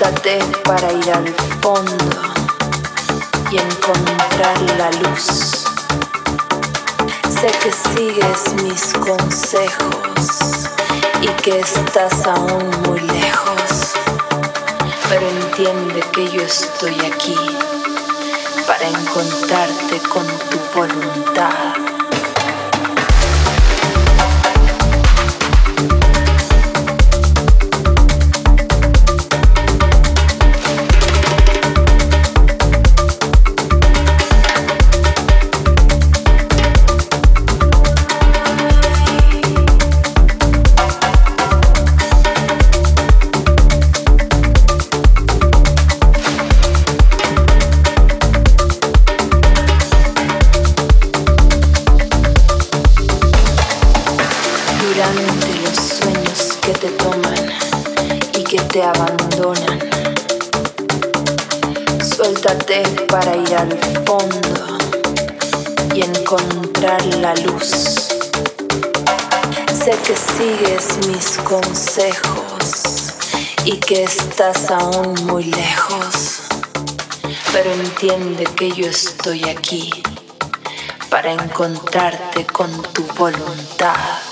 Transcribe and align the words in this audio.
Para 0.00 0.90
ir 0.94 1.12
al 1.12 1.28
fondo 1.60 2.22
y 3.50 3.58
encontrar 3.58 4.58
la 4.78 4.90
luz. 4.92 5.66
Sé 7.28 7.50
que 7.62 7.70
sigues 7.70 8.54
mis 8.62 8.94
consejos 8.94 10.70
y 11.20 11.26
que 11.42 11.60
estás 11.60 12.26
aún 12.26 12.70
muy 12.86 13.00
lejos, 13.00 13.92
pero 15.10 15.28
entiende 15.28 16.02
que 16.14 16.30
yo 16.30 16.40
estoy 16.40 16.94
aquí 17.04 17.36
para 18.66 18.88
encontrarte 18.88 19.98
con 20.08 20.26
tu 20.26 20.78
voluntad. 20.78 21.89
Para 63.08 63.36
ir 63.36 63.54
al 63.56 63.76
fondo 64.06 64.78
y 65.94 66.02
encontrar 66.02 67.04
la 67.16 67.34
luz. 67.34 67.68
Sé 69.72 69.92
que 70.06 70.14
sigues 70.14 71.06
mis 71.08 71.38
consejos 71.38 73.14
y 73.64 73.78
que 73.78 74.04
estás 74.04 74.70
aún 74.70 75.14
muy 75.26 75.44
lejos, 75.44 76.42
pero 77.52 77.72
entiende 77.72 78.44
que 78.56 78.70
yo 78.70 78.86
estoy 78.86 79.48
aquí 79.48 79.90
para 81.10 81.32
encontrarte 81.32 82.46
con 82.46 82.70
tu 82.92 83.02
voluntad. 83.18 84.29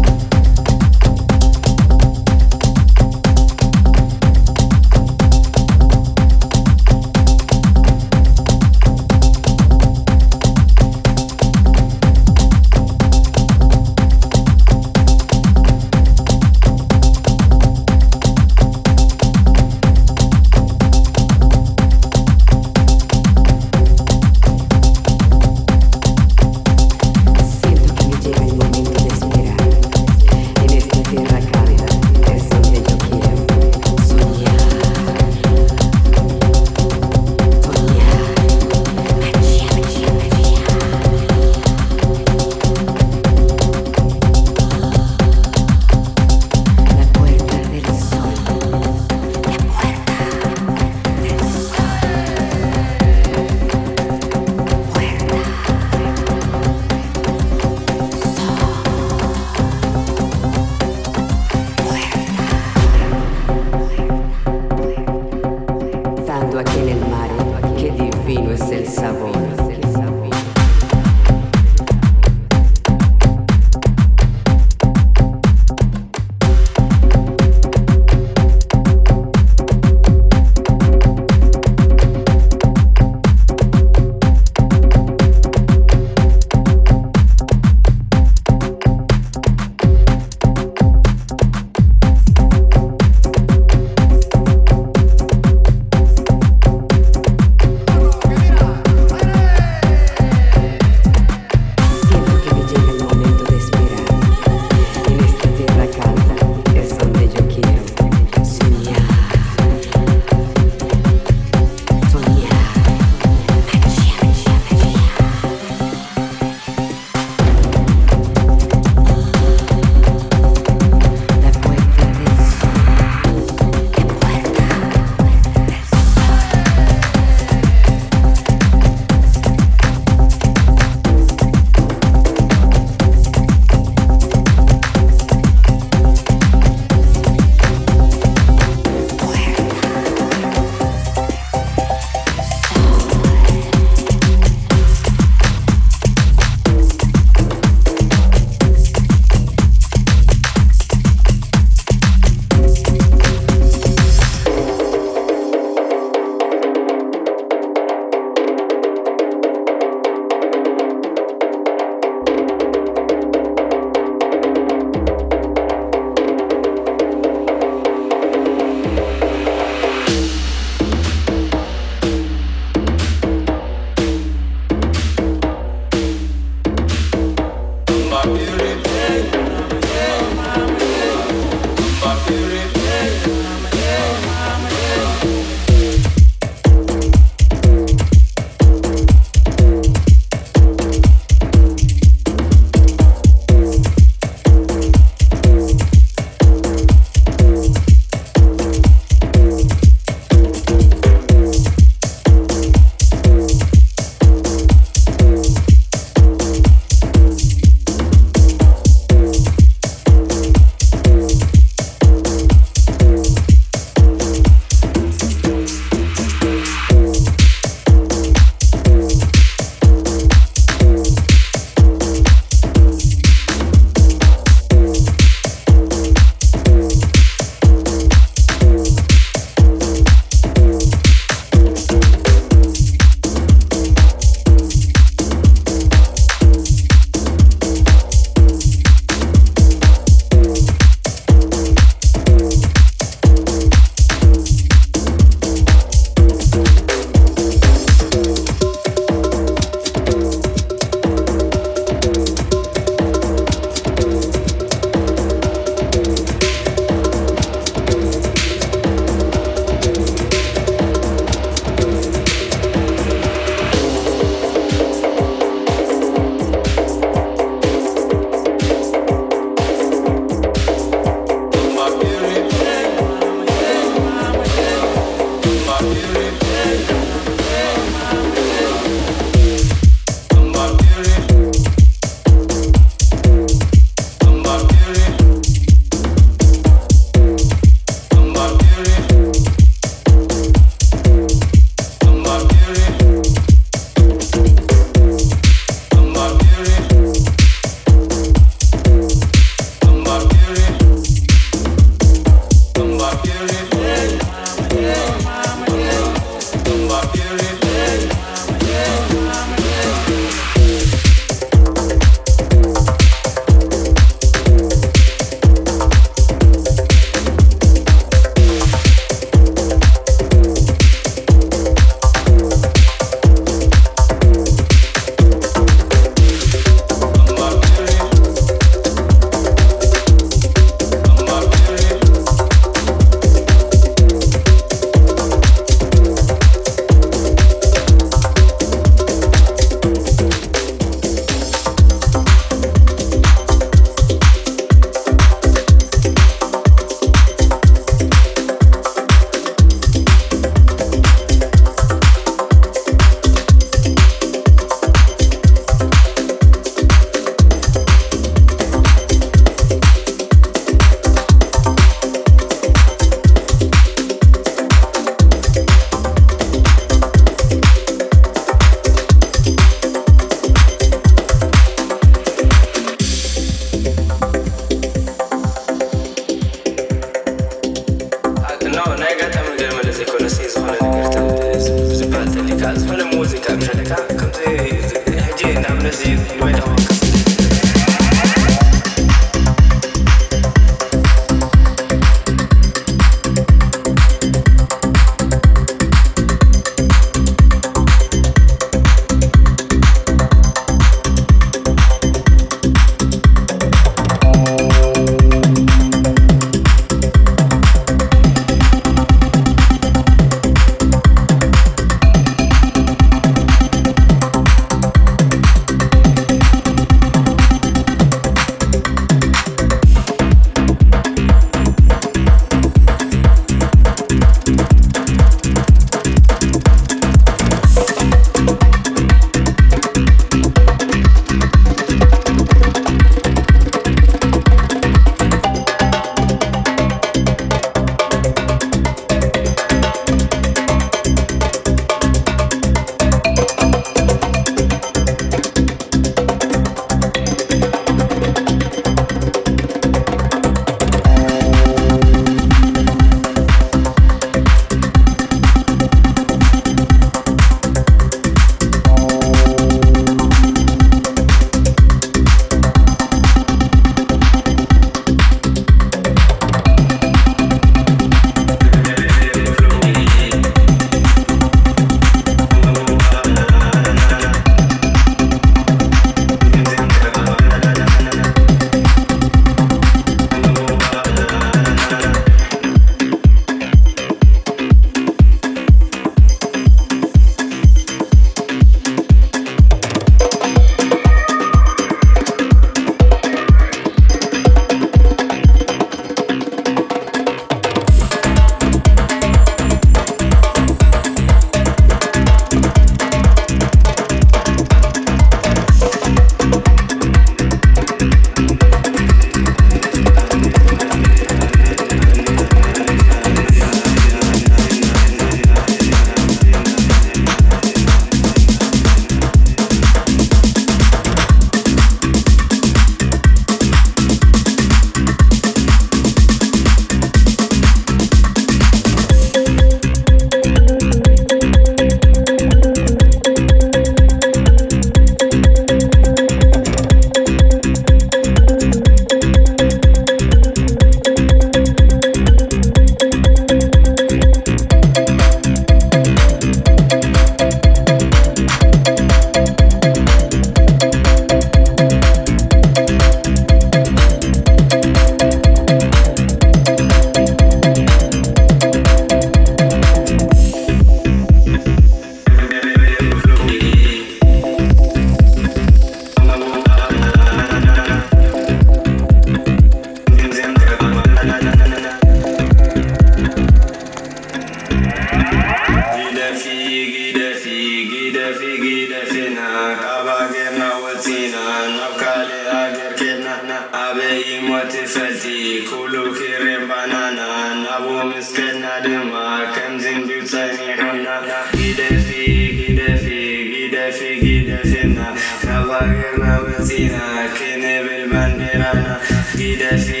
Gidesi, 599.36 600.00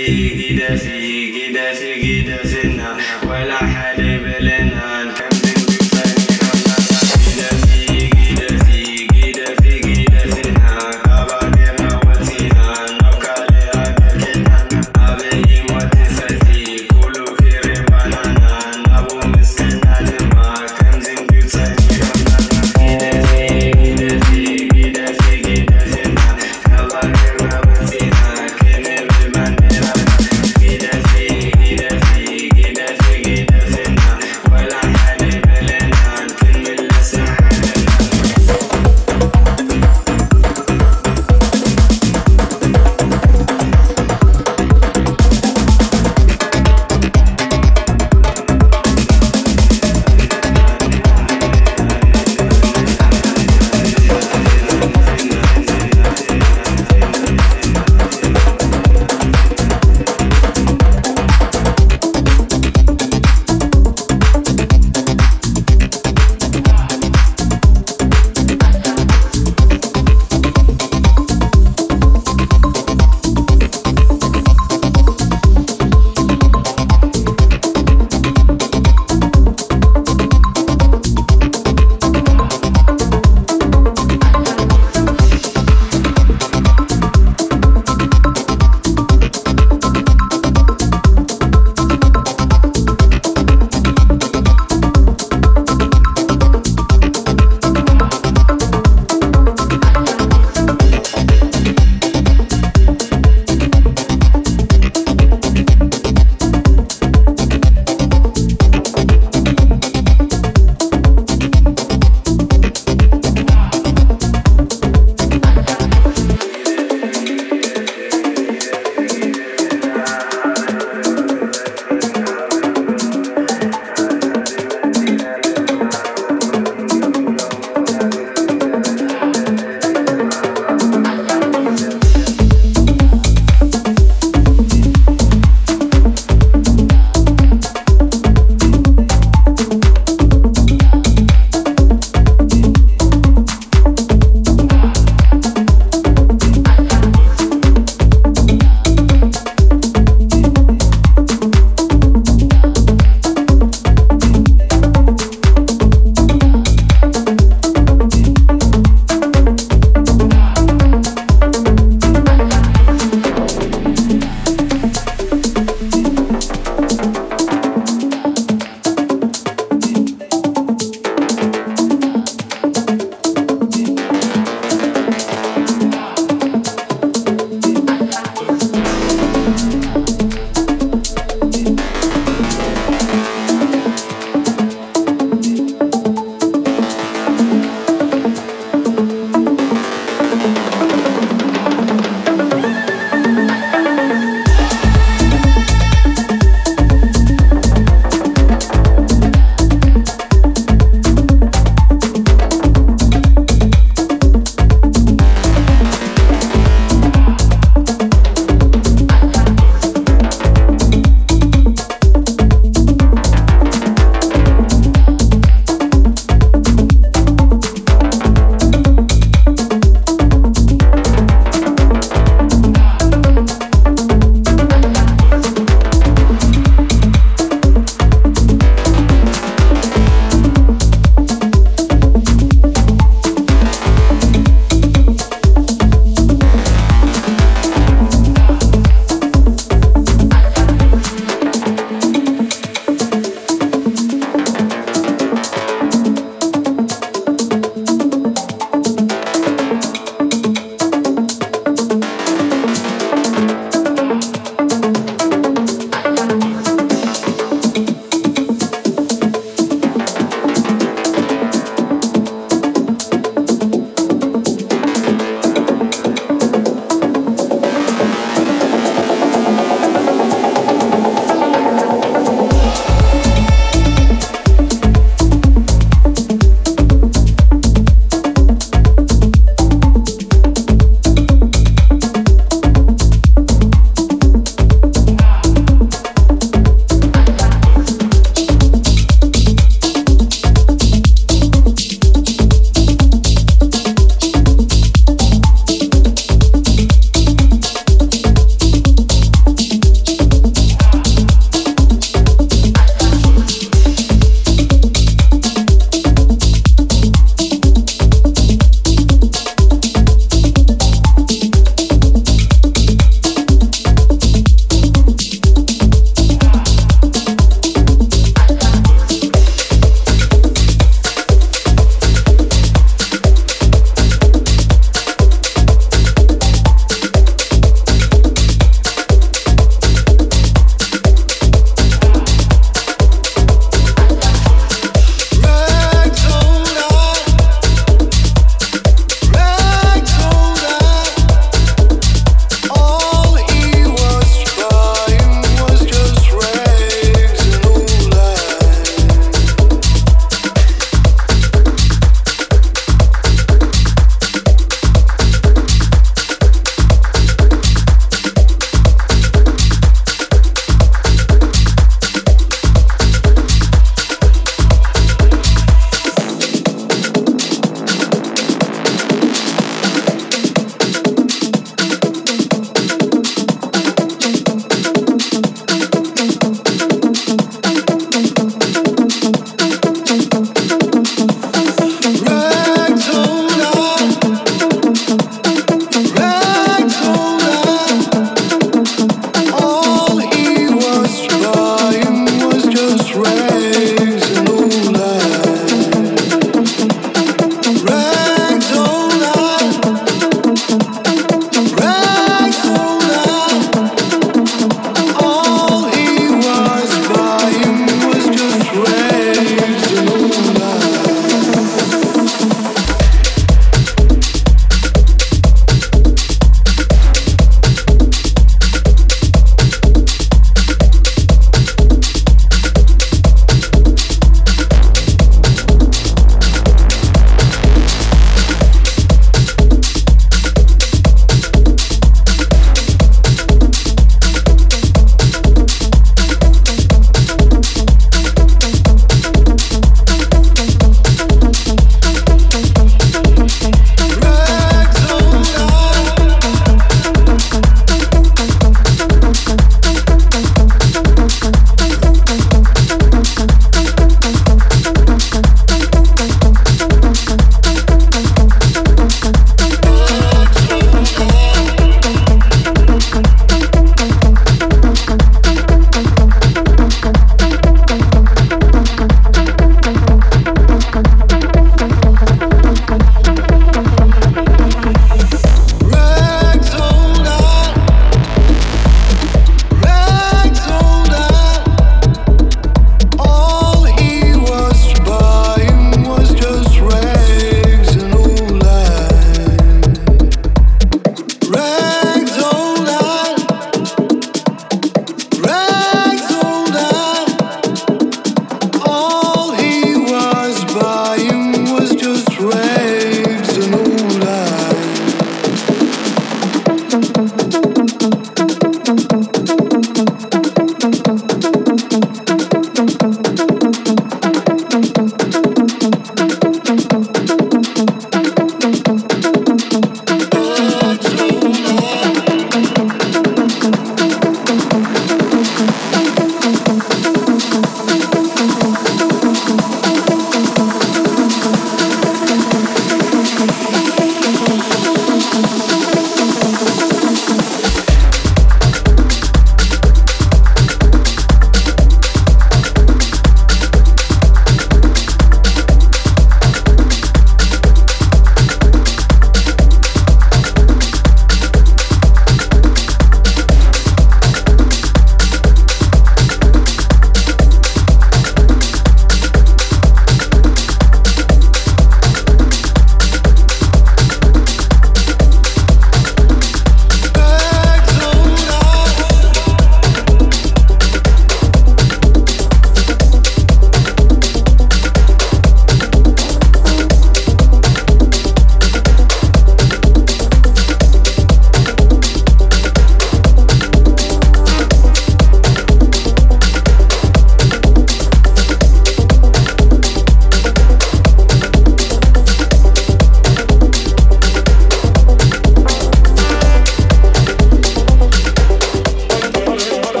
gidesi, 2.00 2.55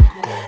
yeah. 0.00 0.43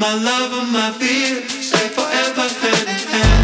my 0.00 0.14
love 0.14 0.52
and 0.54 0.72
my 0.72 0.90
fear, 0.92 1.46
stay 1.46 1.88
forever 1.88 2.48
hand 2.48 2.88
in 2.88 3.08
hand. 3.08 3.39